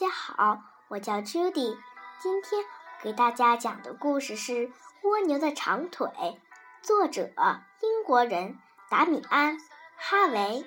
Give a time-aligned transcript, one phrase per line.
[0.00, 1.76] 大家好，我叫 Judy，
[2.20, 2.64] 今天
[3.02, 4.68] 给大家讲的故事是
[5.02, 6.06] 《蜗牛的长腿》，
[6.82, 7.32] 作者
[7.80, 9.58] 英国人达米安·
[9.96, 10.64] 哈维。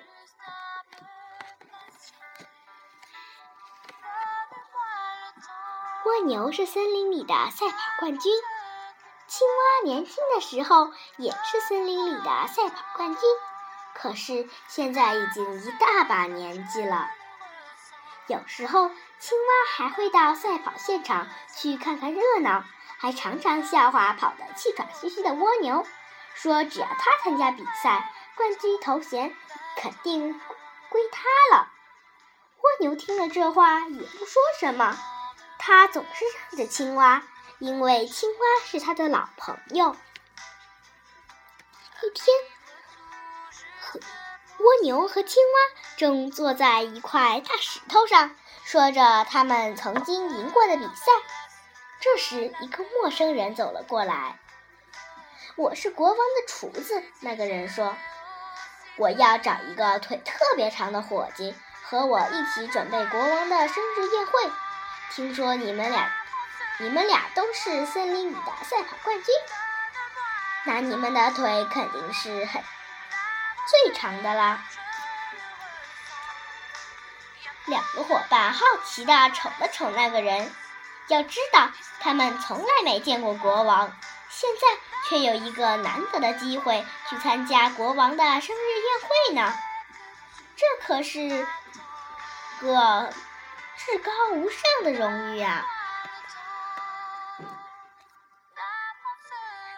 [6.04, 8.32] 蜗牛是森林里的赛跑冠军，
[9.28, 13.22] 青蛙年轻的时候也是森林里的赛跑冠军，
[13.94, 17.08] 可是现在已经一大把年纪了。
[18.32, 22.64] 有时候，青蛙还会到赛跑现场去看看热闹，
[22.96, 25.86] 还常常笑话跑得气喘吁吁的蜗牛，
[26.34, 29.36] 说只要他参加比赛，冠军头衔
[29.76, 30.40] 肯定
[30.88, 31.22] 归他
[31.54, 31.68] 了。
[32.56, 34.96] 蜗牛听了这话也不说什么，
[35.58, 37.22] 他总是让着青蛙，
[37.58, 39.94] 因为青蛙是他的老朋友。
[42.02, 42.26] 一天，
[44.62, 51.10] 蜗牛和青蛙正坐在一块大石头上，说着他们曾经赢过的比赛。
[52.00, 54.38] 这时，一个陌生人走了过来。
[55.58, 57.96] “我是国王的厨子。”那个人说
[58.98, 64.32] ，“我要找一个腿特别长的伙计，和我一起准备国王的生日宴会。
[65.12, 66.08] 听说你们俩，
[66.78, 69.34] 你们俩都是森林里的赛跑冠军，
[70.66, 72.62] 那你们的腿肯定是很……”
[73.66, 74.64] 最长的啦！
[77.66, 80.52] 两个伙伴好奇地瞅了瞅那个人，
[81.06, 81.70] 要知道
[82.00, 83.96] 他们从来没见过国王，
[84.28, 84.66] 现在
[85.08, 89.54] 却有一个难得的机会去参加国王的生日宴会呢。
[90.56, 91.46] 这可是
[92.60, 93.12] 个
[93.76, 95.64] 至高无上的荣誉啊！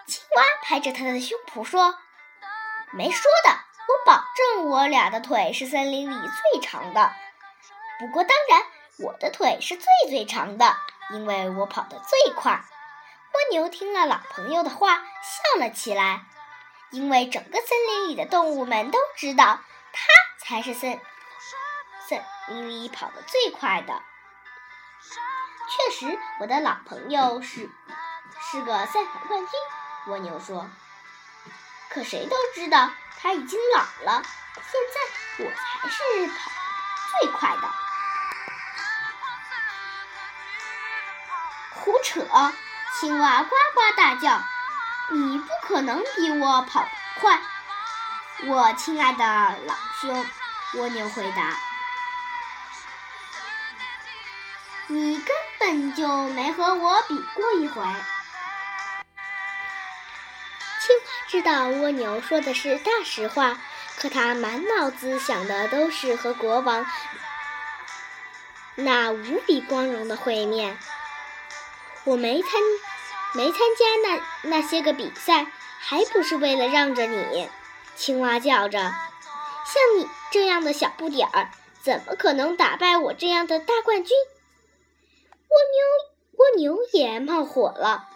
[0.06, 1.98] 青蛙拍着他的胸脯说
[2.92, 7.12] ：“没说的。”我保证，我俩的腿是森林里最长的。
[7.98, 8.62] 不过，当然，
[8.98, 10.76] 我的腿是最最长的，
[11.10, 12.64] 因为我跑得最快。
[13.32, 16.24] 蜗牛听了老朋友的话，笑了起来，
[16.90, 19.60] 因为整个森林里的动物们都知道，
[19.92, 20.06] 它
[20.38, 21.00] 才是森
[22.08, 24.02] 森林里跑得最快的。
[25.68, 27.70] 确实，我的老朋友是
[28.40, 29.50] 是个赛跑冠军。
[30.08, 30.68] 蜗牛说
[31.94, 32.90] ：“可谁都知道。”
[33.22, 34.22] 他已经老了，
[34.56, 36.50] 现在我才是跑
[37.20, 37.74] 最快的。
[41.70, 42.52] 胡扯！
[43.00, 44.42] 青蛙呱呱大叫
[45.10, 46.86] ：“你不可能比我跑
[47.18, 47.40] 快，
[48.44, 49.24] 我亲爱的
[49.66, 50.26] 老兄。”
[50.74, 51.56] 蜗牛回答
[54.88, 57.82] ：“你根本就没和我比过一回。”
[61.28, 63.58] 知道蜗牛说的是大实话，
[63.96, 66.86] 可他满脑子想的都是和国王
[68.76, 70.78] 那无比光荣的会面。
[72.04, 72.50] 我没参
[73.32, 75.46] 没参加那那些个比赛，
[75.78, 77.48] 还不是为了让着你？
[77.96, 78.78] 青蛙叫着
[79.64, 81.50] ：“像你这样的小不点儿，
[81.80, 84.16] 怎么可能打败我这样的大冠军？”
[85.48, 88.08] 蜗牛蜗牛也冒火了。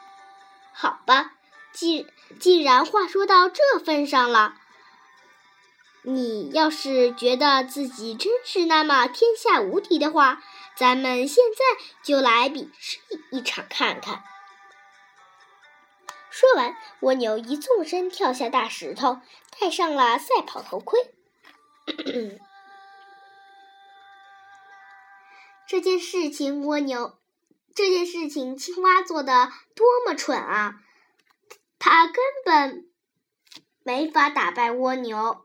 [0.72, 1.37] 好吧。
[1.72, 2.06] 既
[2.40, 4.54] 既然话说到这份上了，
[6.02, 10.42] 你要是觉得自己真是那么天下无敌的话，
[10.76, 11.62] 咱们现在
[12.02, 12.98] 就来比试
[13.30, 14.24] 一场看看。
[16.30, 19.20] 说完，蜗牛一纵身跳下大石头，
[19.58, 20.98] 戴上了赛跑头盔。
[25.66, 27.18] 这件事情，蜗牛，
[27.74, 30.80] 这件事情，青蛙做的多么蠢啊！
[31.78, 32.88] 他根本
[33.84, 35.44] 没法打败蜗牛，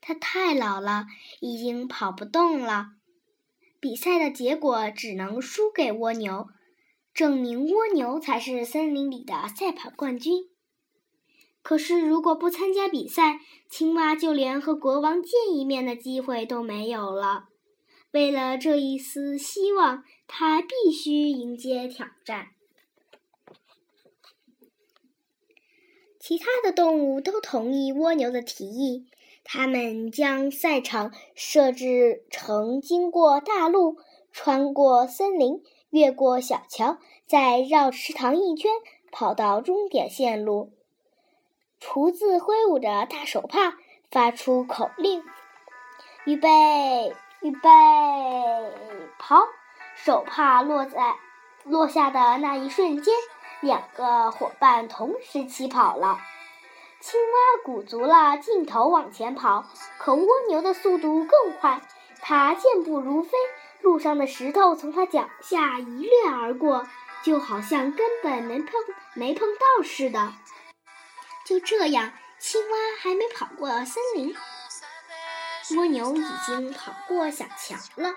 [0.00, 1.06] 他太老了，
[1.40, 2.88] 已经跑不动了。
[3.80, 6.48] 比赛的结果只能输给蜗牛，
[7.14, 10.50] 证明蜗牛才是森林里的赛跑冠军。
[11.62, 17.48] 可是，如果不参加比赛，青蛙就连和国王见一面的机会都没有了。
[18.12, 22.50] 为了这一丝希望，他必须迎接挑战。
[26.28, 29.06] 其他的动物都同意蜗牛的提议，
[29.44, 33.98] 他们将赛场设置成经过大路、
[34.32, 38.72] 穿过森林、越过小桥，再绕池塘一圈，
[39.12, 40.72] 跑到终点线路。
[41.78, 43.76] 厨子挥舞着大手帕，
[44.10, 45.22] 发出口令
[46.26, 47.68] ：“预备，预备，
[49.16, 49.44] 跑！”
[49.94, 51.14] 手帕落在
[51.62, 53.14] 落下的那一瞬间。
[53.60, 56.18] 两个伙伴同时起跑了，
[57.00, 59.64] 青蛙鼓足了劲头往前跑，
[59.98, 61.80] 可蜗牛的速度更快，
[62.20, 63.30] 它健步如飞，
[63.80, 66.86] 路上的石头从它脚下一掠而过，
[67.22, 68.72] 就好像根本没碰
[69.14, 70.32] 没碰到似的。
[71.44, 74.36] 就这样，青蛙还没跑过森林，
[75.76, 78.10] 蜗牛已经跑过小桥了。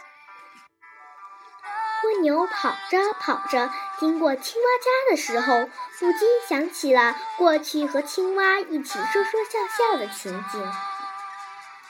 [2.03, 3.69] 蜗牛跑着跑着，
[3.99, 5.69] 经过青蛙家的时候，
[5.99, 10.71] 不禁想起了过去和青蛙一起说说笑笑的情景。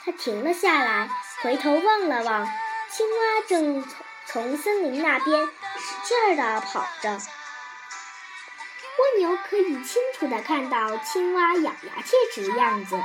[0.04, 1.10] 它停了下来，
[1.42, 2.46] 回头望了望，
[2.90, 3.94] 青蛙正从
[4.26, 5.48] 从森林那边
[5.78, 7.12] 使劲儿地跑着。
[7.12, 13.00] 蜗牛可以清楚地看到青蛙咬牙切齿的样子，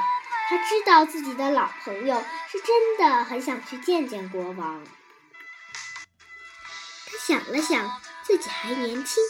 [0.48, 4.84] 它知道自己的老朋友是真的很想去见见国王。
[7.06, 9.22] 他想了想，自己还年轻，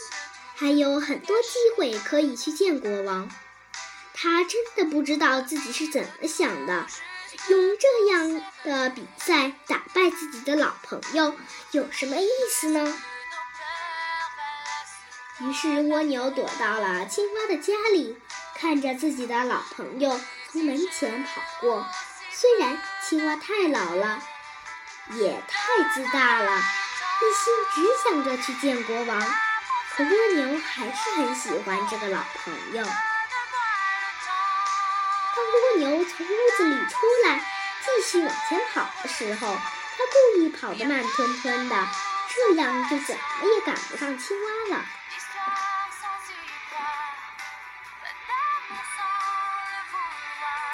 [0.55, 3.29] 还有很多机会可以去见国王。
[4.13, 6.87] 他真的不知道自己是怎么想的，
[7.49, 11.35] 用这样的比赛打败自己的老朋友
[11.71, 12.97] 有什么意思呢？
[15.41, 18.17] 于是蜗牛躲到了青蛙的家里，
[18.55, 20.17] 看着自己的老朋友
[20.49, 21.85] 从门前跑过。
[22.31, 24.23] 虽然青蛙太老了，
[25.11, 26.61] 也太自大了。
[27.21, 29.19] 一心只想着去见国王，
[29.95, 32.85] 可蜗牛还是很喜欢这个老朋友。
[35.35, 37.39] 当蜗牛从屋子里出来，
[37.81, 41.87] 继续往前跑的时候，它故意跑得慢吞吞的，
[42.29, 44.85] 这样就怎么也赶不上青蛙了。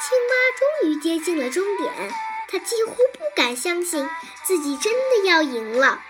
[0.02, 2.12] 青蛙终于接近了终点，
[2.50, 4.10] 它几乎不敢相信
[4.44, 6.02] 自己真的要赢了。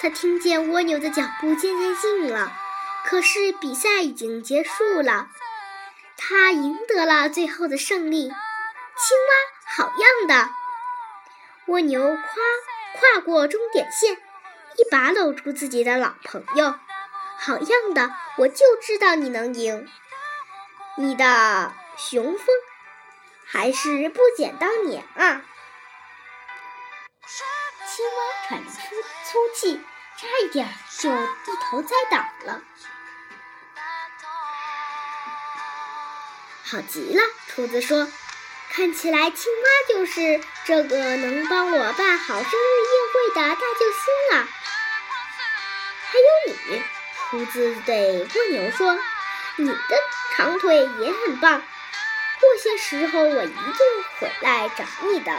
[0.00, 2.52] 他听见蜗牛的脚步渐渐近了，
[3.04, 5.28] 可是比赛已经结束了，
[6.16, 8.28] 他赢得了最后的胜利。
[8.28, 10.50] 青蛙好样的！
[11.66, 12.22] 蜗牛跨
[12.94, 14.14] 跨过终点线，
[14.76, 16.74] 一把搂住自己的老朋友。
[17.36, 18.12] 好样的！
[18.38, 19.88] 我就知道你能赢。
[20.96, 22.46] 你的雄风
[23.44, 25.42] 还是不减当年啊！
[27.86, 28.78] 青蛙喘着粗
[29.30, 29.78] 粗气，
[30.16, 30.66] 差一点
[30.98, 32.16] 就一头栽倒
[32.46, 32.62] 了。
[36.64, 38.08] 好极了，厨子说
[38.72, 44.48] ：“看起来青蛙就是这个能帮我办好生日宴会的大救星了。”
[46.08, 46.82] 还有你，
[47.28, 48.98] 厨子对蜗牛说
[49.56, 49.98] ：“你的
[50.36, 51.60] 长腿也很棒，
[52.40, 55.30] 过些时候我一定回来找你的。”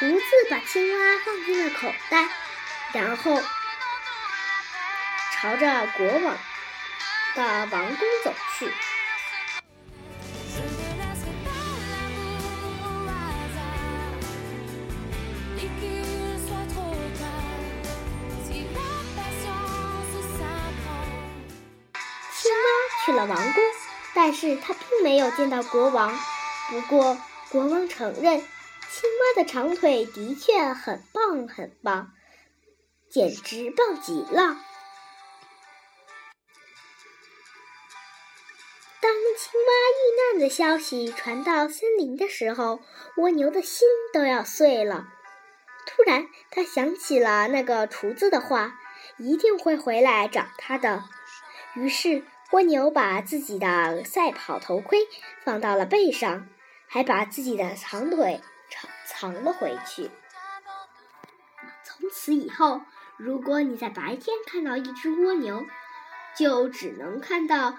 [0.00, 2.26] 厨子把青蛙放进了口袋，
[2.94, 3.38] 然后
[5.34, 6.38] 朝着国王
[7.34, 8.72] 的王宫走去。
[22.32, 23.62] 青蛙去了王宫，
[24.14, 26.18] 但是他并没有见到国王。
[26.70, 27.18] 不过，
[27.50, 28.42] 国王承认。
[28.92, 32.10] 青蛙的长腿的确很棒，很棒，
[33.08, 34.56] 简直棒极了。
[39.00, 42.80] 当青蛙遇难的消息传到森林的时候，
[43.16, 45.06] 蜗牛的心都要碎了。
[45.86, 48.74] 突然，他想起了那个厨子的话，
[49.18, 51.04] 一定会回来找他的。
[51.74, 54.98] 于是，蜗牛把自己的赛跑头盔
[55.44, 56.48] 放到了背上，
[56.88, 58.40] 还把自己的长腿。
[58.70, 60.10] 藏藏了回去。
[61.84, 62.80] 从此以后，
[63.16, 65.66] 如果你在白天看到一只蜗牛，
[66.34, 67.74] 就只能看到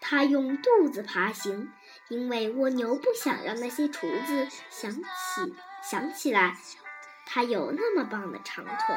[0.00, 1.72] 它用肚子爬行，
[2.08, 6.56] 因为蜗牛不想让那些厨子想起想起来
[7.26, 8.96] 它有那么棒的长腿。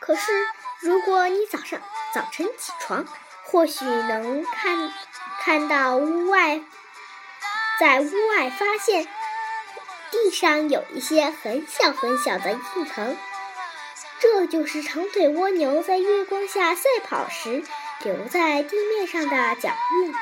[0.00, 0.32] 可是，
[0.80, 1.80] 如果你早上
[2.14, 3.04] 早晨起床，
[3.44, 4.90] 或许能看
[5.40, 6.62] 看到屋外。
[7.78, 9.06] 在屋外发现
[10.10, 13.16] 地上有一些很小很小的印痕，
[14.18, 17.62] 这就是长腿蜗牛在月光下赛跑时
[18.02, 19.70] 留在地面上的脚
[20.02, 20.14] 印。